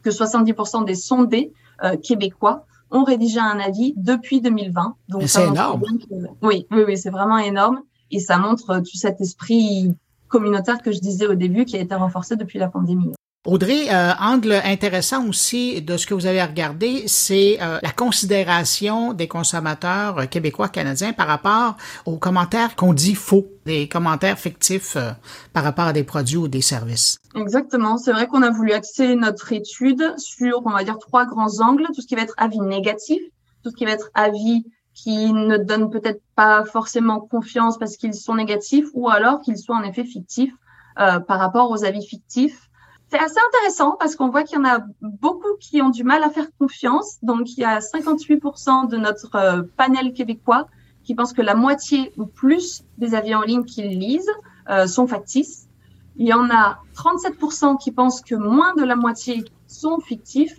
que 0.02 0.10
70% 0.10 0.84
des 0.84 0.94
sondés 0.94 1.52
euh, 1.82 1.96
québécois 1.96 2.64
ont 2.94 3.04
rédigé 3.04 3.40
un 3.40 3.58
avis 3.58 3.92
depuis 3.96 4.40
2020. 4.40 4.96
Donc 5.08 5.22
c'est 5.26 5.46
énorme. 5.46 5.82
oui, 6.42 6.66
oui, 6.70 6.84
oui, 6.86 6.96
c'est 6.96 7.10
vraiment 7.10 7.38
énorme. 7.38 7.82
Et 8.10 8.20
ça 8.20 8.38
montre 8.38 8.78
tout 8.78 8.96
cet 8.96 9.20
esprit 9.20 9.92
communautaire 10.28 10.80
que 10.80 10.92
je 10.92 11.00
disais 11.00 11.26
au 11.26 11.34
début 11.34 11.64
qui 11.64 11.76
a 11.76 11.80
été 11.80 11.94
renforcé 11.94 12.36
depuis 12.36 12.58
la 12.58 12.68
pandémie. 12.68 13.12
Audrey, 13.46 13.92
euh, 13.92 14.12
angle 14.20 14.54
intéressant 14.64 15.28
aussi 15.28 15.82
de 15.82 15.98
ce 15.98 16.06
que 16.06 16.14
vous 16.14 16.24
avez 16.24 16.42
regardé, 16.42 17.04
c'est 17.06 17.58
euh, 17.60 17.78
la 17.82 17.90
considération 17.90 19.12
des 19.12 19.28
consommateurs 19.28 20.18
euh, 20.18 20.24
québécois 20.24 20.70
canadiens 20.70 21.12
par 21.12 21.26
rapport 21.26 21.76
aux 22.06 22.16
commentaires 22.16 22.74
qu'on 22.74 22.94
dit 22.94 23.14
faux, 23.14 23.46
des 23.66 23.86
commentaires 23.86 24.38
fictifs 24.38 24.96
par 25.52 25.62
rapport 25.62 25.84
à 25.84 25.92
des 25.92 26.04
produits 26.04 26.38
ou 26.38 26.48
des 26.48 26.62
services. 26.62 27.18
Exactement, 27.34 27.98
c'est 27.98 28.12
vrai 28.12 28.28
qu'on 28.28 28.40
a 28.40 28.50
voulu 28.50 28.72
axer 28.72 29.14
notre 29.14 29.52
étude 29.52 30.14
sur, 30.16 30.62
on 30.64 30.70
va 30.70 30.82
dire, 30.82 30.96
trois 30.98 31.26
grands 31.26 31.60
angles, 31.60 31.86
tout 31.94 32.00
ce 32.00 32.06
qui 32.06 32.14
va 32.14 32.22
être 32.22 32.34
avis 32.38 32.60
négatif, 32.60 33.20
tout 33.62 33.68
ce 33.68 33.76
qui 33.76 33.84
va 33.84 33.90
être 33.90 34.08
avis 34.14 34.64
qui 34.94 35.34
ne 35.34 35.58
donne 35.58 35.90
peut-être 35.90 36.22
pas 36.34 36.64
forcément 36.64 37.20
confiance 37.20 37.76
parce 37.76 37.98
qu'ils 37.98 38.14
sont 38.14 38.36
négatifs 38.36 38.86
ou 38.94 39.10
alors 39.10 39.40
qu'ils 39.40 39.58
soient 39.58 39.76
en 39.76 39.82
effet 39.82 40.04
fictifs 40.04 40.54
par 40.96 41.38
rapport 41.40 41.70
aux 41.70 41.84
avis 41.84 42.06
fictifs 42.06 42.70
c'est 43.14 43.20
assez 43.20 43.38
intéressant 43.48 43.96
parce 43.98 44.16
qu'on 44.16 44.28
voit 44.28 44.42
qu'il 44.42 44.58
y 44.58 44.60
en 44.60 44.64
a 44.64 44.80
beaucoup 45.00 45.56
qui 45.60 45.80
ont 45.80 45.90
du 45.90 46.02
mal 46.02 46.24
à 46.24 46.30
faire 46.30 46.48
confiance. 46.58 47.18
Donc, 47.22 47.56
il 47.56 47.60
y 47.60 47.64
a 47.64 47.78
58% 47.78 48.88
de 48.88 48.96
notre 48.96 49.36
euh, 49.36 49.62
panel 49.76 50.12
québécois 50.12 50.66
qui 51.04 51.14
pensent 51.14 51.32
que 51.32 51.42
la 51.42 51.54
moitié 51.54 52.12
ou 52.16 52.26
plus 52.26 52.82
des 52.98 53.14
avis 53.14 53.34
en 53.36 53.42
ligne 53.42 53.64
qu'ils 53.64 53.98
lisent 54.00 54.32
euh, 54.68 54.88
sont 54.88 55.06
factices. 55.06 55.68
Il 56.16 56.26
y 56.26 56.32
en 56.32 56.50
a 56.50 56.80
37% 56.96 57.78
qui 57.78 57.92
pensent 57.92 58.20
que 58.20 58.34
moins 58.34 58.74
de 58.74 58.82
la 58.82 58.96
moitié 58.96 59.44
sont 59.68 60.00
fictifs. 60.00 60.58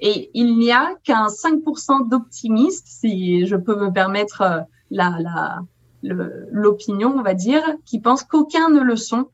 Et 0.00 0.30
il 0.34 0.58
n'y 0.58 0.72
a 0.72 0.96
qu'un 1.04 1.26
5% 1.26 2.08
d'optimistes, 2.08 2.88
si 2.88 3.46
je 3.46 3.54
peux 3.54 3.76
me 3.76 3.92
permettre 3.92 4.42
euh, 4.42 5.60
l'opinion, 6.02 7.14
on 7.16 7.22
va 7.22 7.34
dire, 7.34 7.62
qui 7.84 8.00
pensent 8.00 8.24
qu'aucun 8.24 8.70
ne 8.70 8.80
le 8.80 8.96
sont 8.96 9.28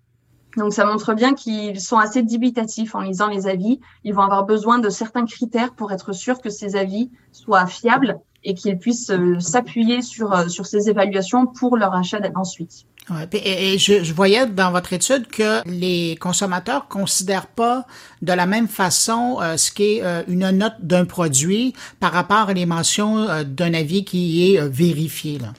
donc 0.56 0.72
ça 0.72 0.84
montre 0.84 1.14
bien 1.14 1.34
qu'ils 1.34 1.80
sont 1.80 1.98
assez 1.98 2.22
dubitatifs 2.22 2.94
en 2.94 3.00
lisant 3.00 3.28
les 3.28 3.46
avis. 3.46 3.80
Ils 4.04 4.14
vont 4.14 4.22
avoir 4.22 4.44
besoin 4.44 4.78
de 4.78 4.88
certains 4.88 5.26
critères 5.26 5.74
pour 5.74 5.92
être 5.92 6.12
sûr 6.12 6.40
que 6.40 6.50
ces 6.50 6.76
avis 6.76 7.10
soient 7.32 7.66
fiables 7.66 8.18
et 8.44 8.54
qu'ils 8.54 8.78
puissent 8.78 9.10
euh, 9.10 9.38
s'appuyer 9.40 10.00
sur 10.00 10.32
euh, 10.32 10.48
sur 10.48 10.64
ces 10.64 10.88
évaluations 10.88 11.46
pour 11.46 11.76
leur 11.76 11.94
achat 11.94 12.20
ensuite. 12.36 12.86
et, 13.32 13.78
je, 13.78 14.12
voyais 14.14 14.46
dans 14.46 14.70
votre 14.70 14.92
étude 14.92 15.26
que 15.26 15.68
les 15.68 16.16
consommateurs 16.16 16.88
considèrent 16.88 17.48
pas 17.48 17.84
de 18.22 18.32
la 18.32 18.46
même 18.46 18.68
façon 18.68 19.38
euh, 19.40 19.56
ce 19.56 19.72
qu'est 19.72 20.02
une 20.28 20.50
note 20.50 20.76
d'un 20.80 21.04
produit 21.04 21.74
par 22.00 22.12
rapport 22.12 22.48
à 22.48 22.54
les 22.54 22.66
mentions 22.66 23.26
d'un 23.44 23.74
avis 23.74 24.04
qui 24.04 24.54
est 24.54 24.68
vérifié. 24.68 25.38
Là. 25.38 25.52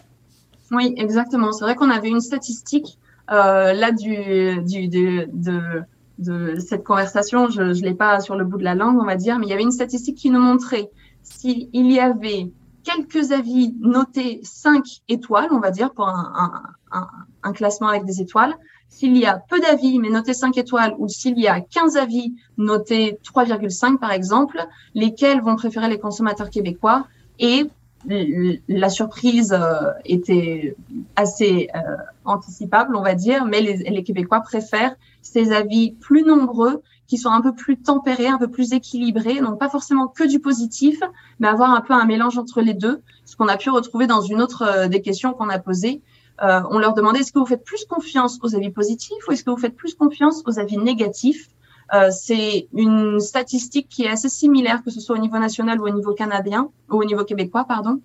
Oui, 0.71 0.93
exactement. 0.97 1.51
C'est 1.51 1.65
vrai 1.65 1.75
qu'on 1.75 1.89
avait 1.89 2.09
une 2.09 2.21
statistique 2.21 2.98
euh, 3.31 3.73
là, 3.73 3.91
du, 3.91 4.61
du, 4.63 4.87
de, 4.87 5.27
de, 5.31 5.83
de, 6.17 6.59
cette 6.59 6.83
conversation, 6.83 7.49
je 7.49 7.61
ne 7.61 7.73
l'ai 7.73 7.93
pas 7.93 8.19
sur 8.19 8.35
le 8.35 8.45
bout 8.45 8.57
de 8.57 8.63
la 8.63 8.75
langue, 8.75 8.97
on 8.99 9.05
va 9.05 9.15
dire, 9.15 9.39
mais 9.39 9.45
il 9.45 9.49
y 9.49 9.53
avait 9.53 9.63
une 9.63 9.71
statistique 9.71 10.17
qui 10.17 10.29
nous 10.29 10.39
montrait 10.39 10.89
s'il 11.21 11.69
y 11.73 11.99
avait 11.99 12.51
quelques 12.83 13.31
avis 13.31 13.75
notés 13.79 14.39
5 14.43 14.83
étoiles, 15.07 15.49
on 15.51 15.59
va 15.59 15.71
dire, 15.71 15.93
pour 15.93 16.07
un, 16.07 16.51
un, 16.91 17.07
un, 17.43 17.53
classement 17.53 17.87
avec 17.87 18.05
des 18.05 18.21
étoiles, 18.21 18.55
s'il 18.87 19.15
y 19.17 19.25
a 19.25 19.37
peu 19.37 19.59
d'avis 19.59 19.99
mais 19.99 20.09
notés 20.09 20.33
5 20.33 20.57
étoiles 20.57 20.95
ou 20.97 21.07
s'il 21.07 21.37
y 21.39 21.47
a 21.47 21.61
15 21.61 21.97
avis 21.97 22.33
notés 22.57 23.19
3,5 23.23 23.99
par 23.99 24.11
exemple, 24.11 24.65
lesquels 24.95 25.41
vont 25.41 25.55
préférer 25.55 25.89
les 25.89 25.99
consommateurs 25.99 26.49
québécois 26.49 27.05
et 27.37 27.69
la 28.07 28.89
surprise 28.89 29.53
euh, 29.53 29.91
était 30.05 30.75
assez 31.15 31.69
euh, 31.75 31.79
anticipable, 32.25 32.95
on 32.95 33.01
va 33.01 33.13
dire, 33.13 33.45
mais 33.45 33.61
les, 33.61 34.03
Québécois 34.03 34.41
préfèrent 34.41 34.95
ces 35.21 35.51
avis 35.51 35.91
plus 35.91 36.23
nombreux, 36.23 36.81
qui 37.07 37.17
sont 37.17 37.31
un 37.31 37.41
peu 37.41 37.53
plus 37.53 37.77
tempérés, 37.77 38.27
un 38.27 38.37
peu 38.37 38.47
plus 38.47 38.71
équilibrés, 38.71 39.41
donc 39.41 39.59
pas 39.59 39.69
forcément 39.69 40.07
que 40.07 40.23
du 40.23 40.39
positif, 40.39 40.99
mais 41.39 41.47
avoir 41.47 41.71
un 41.71 41.81
peu 41.81 41.93
un 41.93 42.05
mélange 42.05 42.37
entre 42.37 42.61
les 42.61 42.73
deux, 42.73 43.01
ce 43.25 43.35
qu'on 43.35 43.47
a 43.47 43.57
pu 43.57 43.69
retrouver 43.69 44.07
dans 44.07 44.21
une 44.21 44.41
autre 44.41 44.63
euh, 44.63 44.87
des 44.87 45.01
questions 45.01 45.33
qu'on 45.33 45.49
a 45.49 45.59
posées. 45.59 46.01
on 46.41 46.79
leur 46.79 46.93
demandait 46.93 47.19
est-ce 47.19 47.33
que 47.33 47.39
vous 47.39 47.45
faites 47.45 47.65
plus 47.65 47.83
confiance 47.85 48.39
aux 48.43 48.55
avis 48.55 48.69
positifs 48.69 49.27
ou 49.27 49.33
est-ce 49.33 49.43
que 49.43 49.49
vous 49.49 49.57
faites 49.57 49.75
plus 49.75 49.95
confiance 49.95 50.41
aux 50.45 50.57
avis 50.57 50.77
négatifs? 50.77 51.49
Euh, 51.93 52.09
c'est 52.11 52.67
une 52.73 53.19
statistique 53.19 53.87
qui 53.89 54.03
est 54.03 54.09
assez 54.09 54.29
similaire, 54.29 54.83
que 54.83 54.91
ce 54.91 54.99
soit 54.99 55.15
au 55.15 55.19
niveau 55.19 55.39
national 55.39 55.79
ou 55.81 55.87
au 55.87 55.89
niveau 55.89 56.13
canadien, 56.13 56.69
ou 56.89 56.95
au 57.01 57.03
niveau 57.03 57.23
québécois, 57.23 57.65
pardon. 57.65 57.99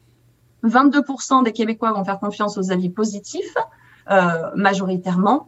22% 0.65 1.45
des 1.45 1.53
Québécois 1.53 1.93
vont 1.93 2.05
faire 2.05 2.19
confiance 2.19 2.57
aux 2.57 2.73
avis 2.73 2.89
positifs, 2.89 3.55
euh, 4.11 4.51
majoritairement. 4.57 5.47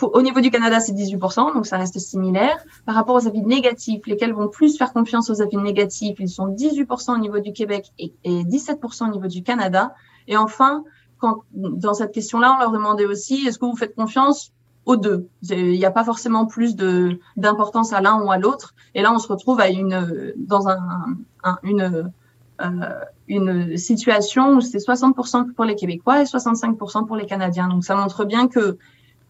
au 0.00 0.22
niveau 0.22 0.40
du 0.40 0.50
Canada, 0.50 0.80
c'est 0.80 0.92
18%, 0.92 1.54
donc 1.54 1.66
ça 1.66 1.76
reste 1.76 1.98
similaire. 1.98 2.64
Par 2.86 2.94
rapport 2.94 3.16
aux 3.16 3.26
avis 3.26 3.42
négatifs, 3.42 4.06
lesquels 4.06 4.32
vont 4.32 4.48
plus 4.48 4.76
faire 4.78 4.92
confiance 4.92 5.30
aux 5.30 5.42
avis 5.42 5.56
négatifs, 5.56 6.16
ils 6.18 6.28
sont 6.28 6.48
18% 6.48 7.14
au 7.14 7.18
niveau 7.18 7.40
du 7.40 7.52
Québec 7.52 7.92
et, 7.98 8.12
et 8.22 8.44
17% 8.44 9.08
au 9.08 9.12
niveau 9.12 9.26
du 9.26 9.42
Canada. 9.42 9.94
Et 10.28 10.36
enfin, 10.36 10.84
quand, 11.18 11.42
dans 11.52 11.94
cette 11.94 12.12
question-là, 12.12 12.54
on 12.56 12.60
leur 12.60 12.70
demandait 12.70 13.06
aussi, 13.06 13.46
est-ce 13.46 13.58
que 13.58 13.66
vous 13.66 13.76
faites 13.76 13.94
confiance 13.94 14.52
aux 14.86 14.96
deux. 14.96 15.28
Il 15.42 15.72
n'y 15.72 15.84
a 15.84 15.90
pas 15.90 16.04
forcément 16.04 16.46
plus 16.46 16.76
de 16.76 17.18
d'importance 17.36 17.92
à 17.92 18.00
l'un 18.00 18.20
ou 18.22 18.30
à 18.30 18.38
l'autre. 18.38 18.74
Et 18.94 19.02
là, 19.02 19.12
on 19.12 19.18
se 19.18 19.28
retrouve 19.28 19.60
à 19.60 19.68
une 19.68 20.34
dans 20.36 20.68
un, 20.68 21.16
une 21.62 22.12
euh, 22.60 23.00
une 23.26 23.76
situation 23.78 24.56
où 24.56 24.60
c'est 24.60 24.78
60% 24.78 25.54
pour 25.54 25.64
les 25.64 25.74
Québécois 25.74 26.20
et 26.20 26.24
65% 26.24 27.06
pour 27.06 27.16
les 27.16 27.26
Canadiens. 27.26 27.68
Donc 27.68 27.84
ça 27.84 27.96
montre 27.96 28.24
bien 28.24 28.48
que 28.48 28.78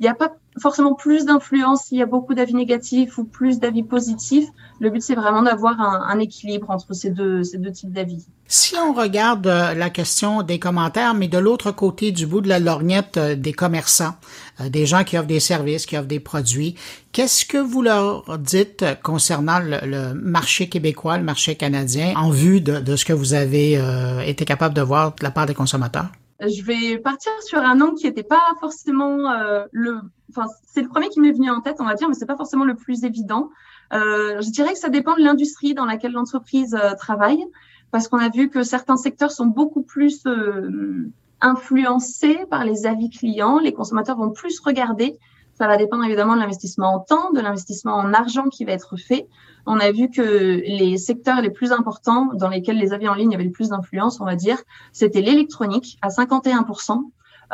il 0.01 0.03
n'y 0.03 0.09
a 0.09 0.15
pas 0.15 0.37
forcément 0.61 0.95
plus 0.95 1.25
d'influence 1.25 1.85
s'il 1.85 1.99
y 1.99 2.03
a 2.03 2.07
beaucoup 2.07 2.35
d'avis 2.35 2.55
négatifs 2.55 3.19
ou 3.19 3.25
plus 3.25 3.59
d'avis 3.59 3.83
positifs. 3.83 4.49
Le 4.81 4.91
but, 4.91 5.03
c'est 5.03 5.15
vraiment 5.15 5.43
d'avoir 5.43 5.81
un, 5.81 6.19
équilibre 6.19 6.71
entre 6.71 6.95
ces 6.95 7.11
deux, 7.11 7.43
types 7.73 7.93
d'avis. 7.93 8.27
Si 8.47 8.77
on 8.77 8.93
regarde 8.93 9.47
euh, 9.47 9.75
la 9.75 9.91
question 9.91 10.43
des 10.43 10.59
commentaires, 10.59 11.15
mais 11.15 11.29
de 11.29 11.39
l'autre 11.39 11.71
côté 11.71 12.13
du 12.13 12.27
bout 12.27 12.41
de 12.41 12.49
la 12.49 12.59
lorgnette 12.59 13.17
euh, 13.17 13.35
des 13.35 13.53
commerçants, 13.53 14.15
euh, 14.61 14.69
des 14.69 14.87
gens 14.87 15.03
qui 15.03 15.17
offrent 15.17 15.27
des 15.27 15.41
services, 15.41 15.87
qui 15.87 15.97
offrent 15.97 16.07
des 16.07 16.21
produits, 16.21 16.75
qu'est-ce 17.13 17.47
que 17.47 17.59
vous 17.59 17.83
leur 17.83 18.39
dites 18.39 18.85
concernant 19.03 19.59
le, 19.61 20.13
marché 20.15 20.69
québécois, 20.69 21.19
le 21.19 21.25
marché 21.25 21.57
canadien, 21.57 22.15
en 22.17 22.31
vue 22.31 22.61
de, 22.61 22.97
ce 22.97 23.05
que 23.05 23.13
vous 23.13 23.35
avez 23.35 23.81
été 24.27 24.45
capable 24.45 24.75
de 24.75 24.83
voir 24.83 25.15
de 25.15 25.25
la 25.25 25.31
part 25.31 25.47
des 25.47 25.55
consommateurs? 25.55 26.07
Je 26.49 26.63
vais 26.63 26.99
partir 26.99 27.33
sur 27.43 27.59
un 27.59 27.75
nom 27.75 27.95
qui 27.95 28.07
n'était 28.07 28.23
pas 28.23 28.43
forcément 28.61 29.31
euh, 29.31 29.65
le. 29.73 30.01
Enfin, 30.31 30.47
c'est 30.67 30.83
le 30.83 30.89
premier 30.89 31.09
qui 31.09 31.21
m'est 31.21 31.33
venu 31.33 31.51
en 31.51 31.61
tête, 31.61 31.77
on 31.81 31.85
va 31.85 31.95
dire, 31.95 32.09
mais 32.09 32.15
c'est 32.15 32.27
pas 32.27 32.37
forcément 32.37 32.65
le 32.65 32.75
plus 32.75 33.05
évident. 33.05 33.51
Euh, 33.93 34.41
je 34.41 34.51
dirais 34.51 34.73
que 34.73 34.79
ça 34.79 34.89
dépend 34.89 35.15
de 35.15 35.23
l'industrie 35.23 35.75
dans 35.75 35.85
laquelle 35.85 36.13
l'entreprise 36.13 36.75
euh, 36.75 36.95
travaille, 36.95 37.45
parce 37.91 38.09
qu'on 38.09 38.19
a 38.19 38.29
vu 38.29 38.51
que 38.51 38.63
certains 38.63 38.97
secteurs 38.97 39.31
sont 39.31 39.47
beaucoup 39.47 39.83
plus 39.83 40.27
euh, 40.27 41.11
influencés 41.41 42.41
par 42.51 42.65
les 42.65 42.87
avis 42.87 43.11
clients. 43.11 43.59
Les 43.59 43.73
consommateurs 43.73 44.17
vont 44.17 44.31
plus 44.31 44.59
regarder. 44.61 45.19
Ça 45.55 45.69
va 45.69 45.77
dépendre 45.77 46.05
évidemment 46.05 46.35
de 46.35 46.41
l'investissement 46.41 46.95
en 46.95 47.01
temps, 47.01 47.31
de 47.33 47.41
l'investissement 47.41 47.95
en 47.95 48.13
argent 48.13 48.49
qui 48.49 48.65
va 48.65 48.73
être 48.73 48.97
fait. 48.97 49.29
On 49.67 49.79
a 49.79 49.93
vu 49.93 50.11
que 50.11 50.21
les 50.21 50.99
secteurs 50.99 51.41
les 51.41 51.51
plus 51.51 51.71
importants 51.71 52.31
dans 52.35 52.49
lesquels 52.49 52.77
les 52.77 52.93
avis 52.93 53.09
en 53.09 53.15
ligne 53.15 53.35
avaient 53.35 53.45
le 53.45 53.53
plus 53.53 53.69
d'influence, 53.69 54.21
on 54.21 54.25
va 54.25 54.35
dire, 54.35 54.59
c'était 54.93 55.21
l'électronique 55.21 55.97
à 56.03 56.09
51%, 56.09 57.05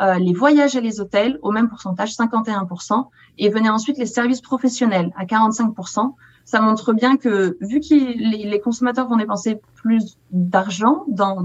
euh, 0.01 0.15
les 0.15 0.33
voyages 0.33 0.75
et 0.75 0.81
les 0.81 0.99
hôtels 0.99 1.37
au 1.43 1.51
même 1.51 1.69
pourcentage, 1.69 2.13
51%, 2.13 3.07
et 3.37 3.49
venaient 3.49 3.69
ensuite 3.69 3.97
les 3.97 4.07
services 4.07 4.41
professionnels 4.41 5.11
à 5.15 5.25
45%. 5.25 6.15
Ça 6.51 6.59
montre 6.59 6.91
bien 6.91 7.15
que 7.15 7.57
vu 7.61 7.79
que 7.79 7.93
les, 7.93 8.59
consommateurs 8.59 9.07
vont 9.07 9.15
dépenser 9.15 9.61
plus 9.73 10.17
d'argent 10.31 11.05
dans, 11.07 11.43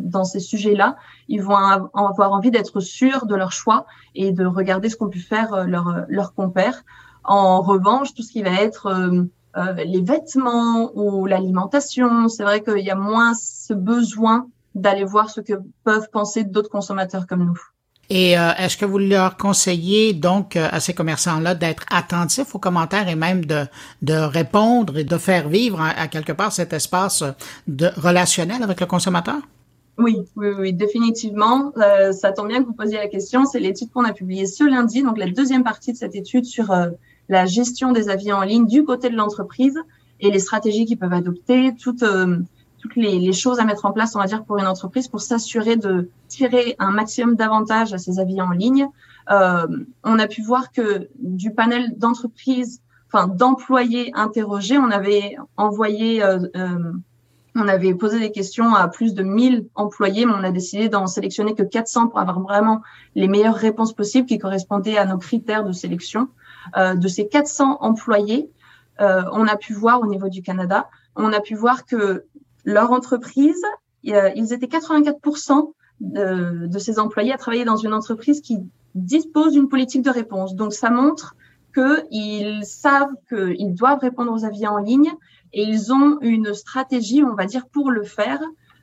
dans, 0.00 0.24
ces 0.24 0.40
sujets-là, 0.40 0.96
ils 1.28 1.40
vont 1.40 1.54
avoir 1.54 2.32
envie 2.32 2.50
d'être 2.50 2.80
sûrs 2.80 3.26
de 3.26 3.36
leur 3.36 3.52
choix 3.52 3.86
et 4.16 4.32
de 4.32 4.44
regarder 4.44 4.88
ce 4.88 4.96
qu'ont 4.96 5.10
pu 5.10 5.20
faire 5.20 5.54
euh, 5.54 5.62
leurs 5.62 6.06
leur 6.08 6.34
compères. 6.34 6.82
En 7.22 7.60
revanche, 7.60 8.14
tout 8.14 8.24
ce 8.24 8.32
qui 8.32 8.42
va 8.42 8.50
être 8.50 8.86
euh, 8.86 9.22
euh, 9.56 9.74
les 9.74 10.00
vêtements 10.00 10.90
ou 10.96 11.26
l'alimentation, 11.26 12.26
c'est 12.26 12.42
vrai 12.42 12.60
qu'il 12.60 12.84
y 12.84 12.90
a 12.90 12.96
moins 12.96 13.34
ce 13.34 13.74
besoin 13.74 14.48
d'aller 14.74 15.04
voir 15.04 15.30
ce 15.30 15.40
que 15.40 15.52
peuvent 15.84 16.10
penser 16.10 16.42
d'autres 16.42 16.68
consommateurs 16.68 17.28
comme 17.28 17.44
nous. 17.44 17.60
Et 18.10 18.38
euh, 18.38 18.52
est-ce 18.58 18.76
que 18.76 18.86
vous 18.86 18.98
leur 18.98 19.36
conseillez 19.36 20.14
donc 20.14 20.56
euh, 20.56 20.68
à 20.70 20.80
ces 20.80 20.94
commerçants-là 20.94 21.54
d'être 21.54 21.84
attentifs 21.90 22.54
aux 22.54 22.58
commentaires 22.58 23.08
et 23.08 23.14
même 23.14 23.44
de, 23.44 23.66
de 24.00 24.14
répondre 24.14 24.96
et 24.96 25.04
de 25.04 25.18
faire 25.18 25.48
vivre 25.48 25.80
à, 25.80 26.08
quelque 26.08 26.32
part 26.32 26.52
cet 26.52 26.72
espace 26.72 27.22
de 27.66 27.90
relationnel 27.96 28.62
avec 28.62 28.80
le 28.80 28.86
consommateur? 28.86 29.36
Oui, 29.98 30.16
oui, 30.36 30.48
oui, 30.58 30.72
définitivement. 30.72 31.72
Euh, 31.76 32.12
ça 32.12 32.32
tombe 32.32 32.48
bien 32.48 32.62
que 32.62 32.66
vous 32.66 32.72
posiez 32.72 32.96
la 32.96 33.08
question. 33.08 33.44
C'est 33.44 33.60
l'étude 33.60 33.90
qu'on 33.90 34.04
a 34.04 34.12
publiée 34.12 34.46
ce 34.46 34.64
lundi, 34.64 35.02
donc 35.02 35.18
la 35.18 35.28
deuxième 35.28 35.64
partie 35.64 35.92
de 35.92 35.98
cette 35.98 36.14
étude 36.14 36.46
sur 36.46 36.74
la 37.28 37.46
gestion 37.46 37.92
des 37.92 38.08
avis 38.08 38.32
en 38.32 38.42
ligne 38.42 38.66
du 38.66 38.84
côté 38.84 39.10
de 39.10 39.16
l'entreprise 39.16 39.76
et 40.20 40.30
les 40.30 40.38
stratégies 40.38 40.86
qu'ils 40.86 40.98
peuvent 40.98 41.12
adopter, 41.12 41.74
toutes 41.78 42.04
toutes 42.78 42.96
les, 42.96 43.18
les, 43.18 43.32
choses 43.32 43.58
à 43.58 43.64
mettre 43.64 43.84
en 43.86 43.92
place, 43.92 44.14
on 44.14 44.20
va 44.20 44.26
dire, 44.26 44.44
pour 44.44 44.58
une 44.58 44.66
entreprise 44.66 45.08
pour 45.08 45.20
s'assurer 45.20 45.76
de 45.76 46.10
tirer 46.28 46.76
un 46.78 46.90
maximum 46.90 47.34
d'avantages 47.34 47.92
à 47.92 47.98
ses 47.98 48.18
avis 48.18 48.40
en 48.40 48.50
ligne. 48.50 48.88
Euh, 49.30 49.66
on 50.04 50.18
a 50.18 50.26
pu 50.26 50.42
voir 50.42 50.72
que 50.72 51.08
du 51.18 51.52
panel 51.52 51.98
d'entreprises, 51.98 52.80
enfin 53.12 53.28
d'employés 53.28 54.12
interrogés, 54.14 54.78
on 54.78 54.90
avait 54.90 55.36
envoyé, 55.56 56.22
euh, 56.22 56.38
euh, 56.56 56.92
on 57.54 57.68
avait 57.68 57.94
posé 57.94 58.20
des 58.20 58.30
questions 58.30 58.74
à 58.74 58.88
plus 58.88 59.14
de 59.14 59.22
1000 59.22 59.68
employés, 59.74 60.24
mais 60.24 60.32
on 60.32 60.44
a 60.44 60.50
décidé 60.50 60.88
d'en 60.88 61.06
sélectionner 61.06 61.54
que 61.54 61.64
400 61.64 62.08
pour 62.08 62.20
avoir 62.20 62.40
vraiment 62.40 62.82
les 63.14 63.28
meilleures 63.28 63.56
réponses 63.56 63.92
possibles 63.92 64.26
qui 64.26 64.38
correspondaient 64.38 64.96
à 64.96 65.04
nos 65.04 65.18
critères 65.18 65.64
de 65.64 65.72
sélection. 65.72 66.28
Euh, 66.76 66.94
de 66.94 67.08
ces 67.08 67.28
400 67.28 67.78
employés, 67.80 68.50
euh, 69.00 69.22
on 69.32 69.46
a 69.46 69.56
pu 69.56 69.74
voir 69.74 70.00
au 70.00 70.06
niveau 70.06 70.28
du 70.28 70.42
Canada, 70.42 70.88
on 71.16 71.32
a 71.32 71.40
pu 71.40 71.54
voir 71.54 71.84
que 71.84 72.24
leur 72.68 72.92
entreprise, 72.92 73.64
ils 74.02 74.52
étaient 74.52 74.66
84% 74.66 75.72
de, 76.00 76.66
de, 76.66 76.78
ces 76.78 76.98
employés 76.98 77.32
à 77.32 77.38
travailler 77.38 77.64
dans 77.64 77.76
une 77.76 77.94
entreprise 77.94 78.42
qui 78.42 78.58
dispose 78.94 79.54
d'une 79.54 79.68
politique 79.68 80.02
de 80.02 80.10
réponse. 80.10 80.54
Donc, 80.54 80.74
ça 80.74 80.90
montre 80.90 81.34
qu'ils 81.74 82.64
savent 82.64 83.14
qu'ils 83.28 83.74
doivent 83.74 84.00
répondre 84.00 84.32
aux 84.32 84.44
avis 84.44 84.66
en 84.66 84.78
ligne 84.78 85.10
et 85.54 85.62
ils 85.62 85.92
ont 85.94 86.18
une 86.20 86.52
stratégie, 86.52 87.24
on 87.24 87.34
va 87.34 87.46
dire, 87.46 87.66
pour 87.68 87.90
le 87.90 88.04
faire. 88.04 88.40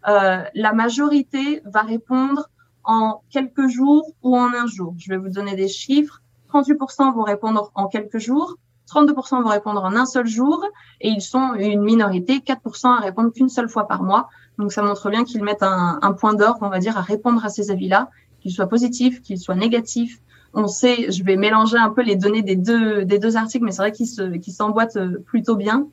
Euh, 0.08 0.42
la 0.56 0.74
majorité 0.74 1.62
va 1.66 1.82
répondre 1.82 2.50
en 2.84 3.22
quelques 3.30 3.68
jours 3.68 4.06
ou 4.24 4.36
en 4.36 4.52
un 4.52 4.66
jour. 4.66 4.96
Je 4.98 5.10
vais 5.10 5.18
vous 5.18 5.30
donner 5.30 5.56
des 5.56 5.68
chiffres. 5.68 6.22
38% 6.52 7.14
vont 7.14 7.24
répondre 7.24 7.72
en 7.76 7.88
quelques 7.88 8.18
jours, 8.18 8.56
32% 8.92 9.42
vont 9.42 9.50
répondre 9.50 9.84
en 9.84 9.96
un 9.96 10.06
seul 10.06 10.28
jour 10.28 10.64
et 11.02 11.10
ils 11.10 11.22
sont 11.22 11.54
une 11.56 11.82
minorité, 11.82 12.40
4% 12.40 12.88
à 12.88 13.00
répondre 13.00 13.32
qu'une 13.32 13.50
seule 13.50 13.70
fois 13.70 13.88
par 13.88 14.04
mois. 14.04 14.30
Donc 14.58 14.72
ça 14.72 14.82
montre 14.82 15.10
bien 15.10 15.24
qu'ils 15.24 15.44
mettent 15.44 15.64
un, 15.64 16.14
point 16.14 16.34
d'ordre, 16.34 16.60
on 16.62 16.70
va 16.70 16.80
dire, 16.80 16.98
à 16.98 17.02
répondre 17.02 17.44
à 17.44 17.50
ces 17.50 17.72
avis-là, 17.72 18.10
qu'ils 18.40 18.52
soient 18.52 18.68
positifs, 18.68 19.22
qu'ils 19.22 19.40
soient 19.40 19.56
négatifs. 19.56 20.20
On 20.54 20.68
sait, 20.68 21.12
je 21.12 21.24
vais 21.24 21.36
mélanger 21.36 21.78
un 21.78 21.90
peu 21.90 22.02
les 22.02 22.16
données 22.16 22.42
des 22.42 22.56
deux, 22.56 23.04
des 23.04 23.20
deux 23.20 23.36
articles, 23.36 23.66
mais 23.66 23.72
c'est 23.72 23.82
vrai 23.82 23.92
qu'ils 23.92 24.40
qu'ils 24.40 24.54
s'emboîtent 24.54 24.96
euh, 24.96 25.22
plutôt 25.26 25.58
bien. 25.58 25.88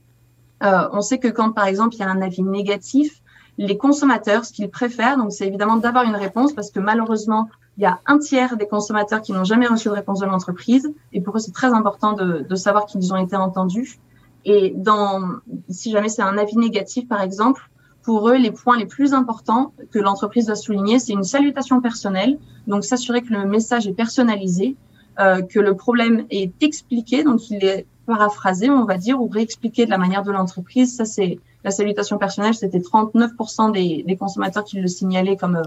Euh, 0.63 0.89
on 0.93 1.01
sait 1.01 1.19
que 1.19 1.27
quand, 1.27 1.51
par 1.51 1.67
exemple, 1.67 1.97
il 1.97 1.99
y 1.99 2.03
a 2.03 2.09
un 2.09 2.23
avis 2.23 2.43
négatif, 2.43 3.23
les 3.59 3.77
consommateurs, 3.77 4.45
ce 4.45 4.53
qu'ils 4.53 4.71
préfèrent, 4.71 5.17
donc 5.17 5.33
c'est 5.33 5.47
évidemment 5.47 5.77
d'avoir 5.77 6.05
une 6.05 6.15
réponse 6.15 6.53
parce 6.53 6.71
que 6.71 6.79
malheureusement, 6.79 7.49
il 7.79 7.83
y 7.83 7.87
a 7.87 8.01
un 8.07 8.19
tiers 8.19 8.57
des 8.57 8.67
consommateurs 8.67 9.23
qui 9.23 9.33
n'ont 9.33 9.45
jamais 9.45 9.67
reçu 9.67 9.89
de 9.89 9.95
réponse 9.95 10.21
de 10.21 10.27
l'entreprise 10.27 10.93
et 11.13 11.21
pour 11.21 11.37
eux, 11.37 11.41
c'est 11.41 11.53
très 11.53 11.73
important 11.73 12.13
de, 12.13 12.45
de 12.49 12.55
savoir 12.55 12.87
qu'ils 12.87 13.13
ont 13.13 13.17
été 13.17 13.37
entendus. 13.37 13.99
Et 14.45 14.75
dans, 14.77 15.23
si 15.69 15.91
jamais 15.91 16.09
c'est 16.09 16.23
un 16.23 16.37
avis 16.37 16.57
négatif, 16.57 17.09
par 17.09 17.23
exemple, 17.23 17.71
pour 18.03 18.29
eux, 18.29 18.37
les 18.37 18.51
points 18.51 18.77
les 18.77 18.87
plus 18.87 19.15
importants 19.15 19.73
que 19.93 19.99
l'entreprise 19.99 20.47
doit 20.47 20.57
souligner, 20.57 20.99
c'est 20.99 21.13
une 21.13 21.23
salutation 21.23 21.81
personnelle, 21.81 22.39
donc 22.67 22.85
s'assurer 22.85 23.23
que 23.23 23.33
le 23.33 23.47
message 23.47 23.87
est 23.87 23.93
personnalisé, 23.93 24.77
euh, 25.21 25.43
que 25.43 25.61
le 25.61 25.77
problème 25.77 26.27
est 26.31 26.53
expliqué, 26.63 27.23
donc 27.23 27.51
il 27.51 27.65
est 27.65 27.87
paraphrasé, 28.07 28.71
on 28.71 28.85
va 28.85 28.99
dire, 28.99 29.21
ou 29.21 29.29
réexpliqué 29.29 29.85
de 29.85 29.91
la 29.91 29.99
manière 29.99 30.25
de 30.25 30.33
l'entreprise. 30.33 30.97
Ça, 30.97 31.05
c'est 31.05 31.39
la 31.65 31.71
salutation 31.71 32.19
personnelle, 32.19 32.55
c'était 32.55 32.81
39% 32.81 33.73
des, 33.73 34.03
des, 34.07 34.17
consommateurs 34.17 34.65
qui 34.65 34.81
le 34.81 34.89
signalaient 34.89 35.37
comme 35.37 35.57
euh, 35.57 35.63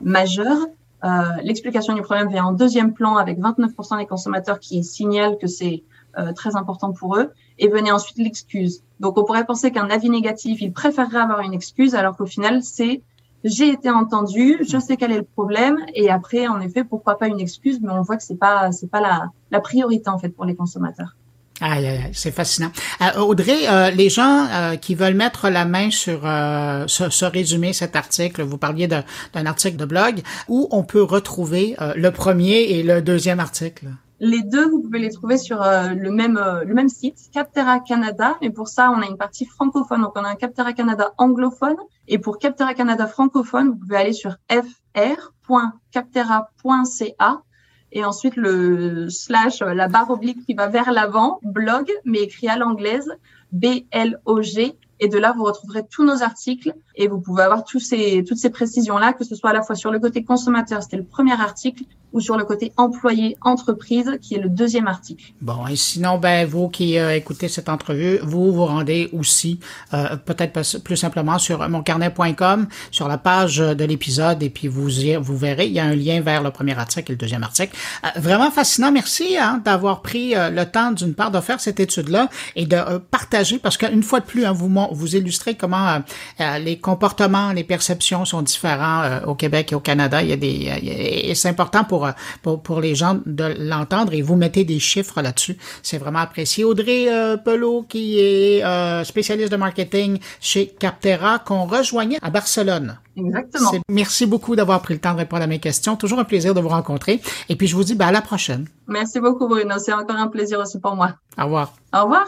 majeur. 0.00 0.56
Euh, 1.04 1.08
L'explication 1.42 1.94
du 1.94 2.02
problème 2.02 2.28
vient 2.28 2.44
en 2.44 2.52
deuxième 2.52 2.92
plan 2.92 3.16
avec 3.16 3.38
29% 3.38 3.98
des 3.98 4.06
consommateurs 4.06 4.58
qui 4.58 4.84
signalent 4.84 5.38
que 5.38 5.46
c'est 5.46 5.82
euh, 6.18 6.32
très 6.32 6.56
important 6.56 6.92
pour 6.92 7.16
eux. 7.16 7.30
Et 7.58 7.68
venait 7.68 7.92
ensuite 7.92 8.18
l'excuse. 8.18 8.82
Donc 9.00 9.18
on 9.18 9.24
pourrait 9.24 9.44
penser 9.44 9.70
qu'un 9.70 9.90
avis 9.90 10.10
négatif, 10.10 10.60
il 10.62 10.72
préférerait 10.72 11.20
avoir 11.20 11.40
une 11.40 11.52
excuse, 11.52 11.94
alors 11.94 12.16
qu'au 12.16 12.26
final, 12.26 12.62
c'est 12.62 13.02
j'ai 13.44 13.70
été 13.70 13.90
entendu, 13.90 14.58
je 14.68 14.78
sais 14.78 14.96
quel 14.96 15.12
est 15.12 15.18
le 15.18 15.24
problème, 15.24 15.78
et 15.94 16.10
après, 16.10 16.46
en 16.46 16.60
effet, 16.60 16.84
pourquoi 16.84 17.16
pas 17.16 17.26
une 17.26 17.40
excuse, 17.40 17.80
mais 17.80 17.90
on 17.90 18.02
voit 18.02 18.16
que 18.16 18.22
c'est 18.22 18.36
pas 18.36 18.70
c'est 18.72 18.90
pas 18.90 19.00
la, 19.00 19.30
la 19.50 19.60
priorité 19.60 20.10
en 20.10 20.18
fait 20.18 20.28
pour 20.28 20.44
les 20.44 20.54
consommateurs. 20.54 21.16
Aïe, 21.60 22.10
c'est 22.14 22.30
fascinant. 22.30 22.70
Euh, 23.02 23.20
Audrey, 23.20 23.68
euh, 23.68 23.90
les 23.90 24.08
gens 24.08 24.46
euh, 24.50 24.76
qui 24.76 24.94
veulent 24.94 25.12
mettre 25.14 25.50
la 25.50 25.66
main 25.66 25.90
sur 25.90 26.24
euh, 26.24 26.84
ce, 26.86 27.10
ce, 27.10 27.26
résumé, 27.26 27.74
cet 27.74 27.96
article, 27.96 28.42
vous 28.42 28.56
parliez 28.56 28.88
d'un 28.88 29.04
article 29.46 29.76
de 29.76 29.84
blog, 29.84 30.22
où 30.48 30.68
on 30.70 30.84
peut 30.84 31.02
retrouver 31.02 31.76
euh, 31.80 31.92
le 31.96 32.12
premier 32.12 32.62
et 32.62 32.82
le 32.82 33.02
deuxième 33.02 33.40
article? 33.40 33.88
Les 34.20 34.40
deux, 34.42 34.70
vous 34.70 34.80
pouvez 34.82 35.00
les 35.00 35.10
trouver 35.10 35.36
sur 35.38 35.60
le 35.60 36.10
même 36.10 36.38
le 36.66 36.74
même 36.74 36.90
site, 36.90 37.30
Captera 37.32 37.80
Canada. 37.80 38.36
Et 38.42 38.50
pour 38.50 38.68
ça, 38.68 38.90
on 38.90 39.00
a 39.00 39.06
une 39.06 39.16
partie 39.16 39.46
francophone. 39.46 40.02
Donc, 40.02 40.12
on 40.14 40.24
a 40.24 40.28
un 40.28 40.34
Captera 40.34 40.74
Canada 40.74 41.14
anglophone. 41.16 41.76
Et 42.06 42.18
pour 42.18 42.38
Captera 42.38 42.74
Canada 42.74 43.06
francophone, 43.06 43.68
vous 43.68 43.76
pouvez 43.76 43.96
aller 43.96 44.12
sur 44.12 44.36
fr.captera.ca 44.50 47.42
et 47.92 48.04
ensuite 48.04 48.36
le 48.36 49.08
slash, 49.08 49.60
la 49.60 49.88
barre 49.88 50.10
oblique 50.10 50.44
qui 50.46 50.54
va 50.54 50.68
vers 50.68 50.92
l'avant, 50.92 51.40
blog, 51.42 51.90
mais 52.04 52.20
écrit 52.20 52.48
à 52.48 52.56
l'anglaise, 52.56 53.10
B-L-O-G. 53.52 54.76
Et 55.02 55.08
de 55.08 55.18
là, 55.18 55.32
vous 55.34 55.44
retrouverez 55.44 55.86
tous 55.90 56.04
nos 56.04 56.22
articles 56.22 56.74
et 56.94 57.08
vous 57.08 57.20
pouvez 57.20 57.42
avoir 57.42 57.64
tous 57.64 57.80
ces, 57.80 58.22
toutes 58.22 58.36
ces 58.36 58.50
précisions-là, 58.50 59.14
que 59.14 59.24
ce 59.24 59.34
soit 59.34 59.50
à 59.50 59.52
la 59.54 59.62
fois 59.62 59.74
sur 59.74 59.90
le 59.90 59.98
côté 59.98 60.24
consommateur, 60.24 60.82
c'était 60.82 60.98
le 60.98 61.04
premier 61.04 61.32
article, 61.32 61.84
ou 62.12 62.20
sur 62.20 62.36
le 62.36 62.44
côté 62.44 62.72
employé 62.76 63.36
entreprise 63.40 64.18
qui 64.20 64.34
est 64.34 64.40
le 64.40 64.48
deuxième 64.48 64.86
article. 64.86 65.32
Bon, 65.40 65.66
et 65.66 65.76
sinon, 65.76 66.18
ben 66.18 66.46
vous 66.46 66.68
qui 66.68 66.98
euh, 66.98 67.14
écoutez 67.14 67.48
cette 67.48 67.68
entrevue, 67.68 68.18
vous 68.22 68.52
vous 68.52 68.66
rendez 68.66 69.08
aussi 69.12 69.60
euh, 69.94 70.16
peut-être 70.16 70.80
plus 70.82 70.96
simplement 70.96 71.38
sur 71.38 71.66
moncarnet.com, 71.68 72.66
sur 72.90 73.08
la 73.08 73.18
page 73.18 73.58
de 73.58 73.84
l'épisode, 73.84 74.42
et 74.42 74.50
puis 74.50 74.68
vous 74.68 74.88
vous 75.20 75.36
verrez, 75.36 75.66
il 75.66 75.72
y 75.72 75.80
a 75.80 75.84
un 75.84 75.94
lien 75.94 76.20
vers 76.20 76.42
le 76.42 76.50
premier 76.50 76.76
article 76.78 77.12
et 77.12 77.14
le 77.14 77.18
deuxième 77.18 77.42
article. 77.42 77.76
Euh, 78.04 78.08
vraiment 78.20 78.50
fascinant, 78.50 78.92
merci 78.92 79.36
hein, 79.38 79.60
d'avoir 79.64 80.02
pris 80.02 80.34
euh, 80.34 80.50
le 80.50 80.66
temps 80.66 80.92
d'une 80.92 81.14
part 81.14 81.30
de 81.30 81.40
faire 81.40 81.60
cette 81.60 81.80
étude-là 81.80 82.28
et 82.56 82.66
de 82.66 82.76
euh, 82.76 82.98
partager, 82.98 83.58
parce 83.58 83.76
qu'une 83.76 84.02
fois 84.02 84.20
de 84.20 84.26
plus, 84.26 84.44
hein, 84.44 84.52
vous 84.52 84.70
vous 84.92 85.16
illustrez 85.16 85.54
comment 85.54 86.00
les 86.38 86.78
comportements, 86.78 87.52
les 87.52 87.64
perceptions 87.64 88.24
sont 88.24 88.42
différents 88.42 89.20
au 89.26 89.34
Québec 89.34 89.72
et 89.72 89.74
au 89.74 89.80
Canada. 89.80 90.22
Il 90.22 90.28
y 90.28 90.32
a 90.32 90.36
des, 90.36 91.28
et 91.28 91.34
c'est 91.34 91.48
important 91.48 91.84
pour 91.84 91.99
pour, 92.00 92.08
pour, 92.42 92.62
pour 92.62 92.80
les 92.80 92.94
gens 92.94 93.18
de 93.26 93.54
l'entendre 93.58 94.12
et 94.12 94.22
vous 94.22 94.36
mettez 94.36 94.64
des 94.64 94.78
chiffres 94.78 95.20
là-dessus. 95.20 95.56
C'est 95.82 95.98
vraiment 95.98 96.20
apprécié. 96.20 96.64
Audrey 96.64 97.12
euh, 97.12 97.36
Pelot, 97.36 97.84
qui 97.88 98.18
est 98.18 98.64
euh, 98.64 99.04
spécialiste 99.04 99.52
de 99.52 99.56
marketing 99.56 100.18
chez 100.40 100.68
Captera, 100.68 101.38
qu'on 101.38 101.66
rejoignait 101.66 102.18
à 102.22 102.30
Barcelone. 102.30 102.98
Exactement. 103.16 103.72
Merci 103.90 104.26
beaucoup 104.26 104.56
d'avoir 104.56 104.80
pris 104.82 104.94
le 104.94 105.00
temps 105.00 105.12
de 105.12 105.18
répondre 105.18 105.42
à 105.42 105.46
mes 105.46 105.58
questions. 105.58 105.96
Toujours 105.96 106.18
un 106.18 106.24
plaisir 106.24 106.54
de 106.54 106.60
vous 106.60 106.68
rencontrer. 106.68 107.20
Et 107.48 107.56
puis, 107.56 107.66
je 107.66 107.76
vous 107.76 107.84
dis 107.84 107.94
ben, 107.94 108.08
à 108.08 108.12
la 108.12 108.22
prochaine. 108.22 108.66
Merci 108.86 109.20
beaucoup, 109.20 109.48
Bruno. 109.48 109.74
C'est 109.78 109.92
encore 109.92 110.16
un 110.16 110.28
plaisir 110.28 110.58
aussi 110.58 110.80
pour 110.80 110.96
moi. 110.96 111.14
Au 111.38 111.44
revoir. 111.44 111.74
Au 111.94 112.04
revoir. 112.04 112.26